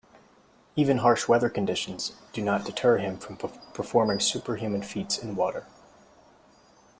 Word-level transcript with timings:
Even 0.75 0.97
harsh 0.97 1.27
weather 1.27 1.47
conditions 1.47 2.13
do 2.33 2.41
not 2.41 2.65
deter 2.65 2.97
him 2.97 3.19
from 3.19 3.37
performing 3.37 4.19
superhuman 4.19 4.81
feats 4.81 5.19
in 5.19 5.35
water. 5.35 5.67